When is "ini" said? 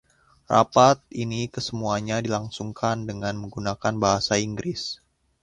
1.23-1.41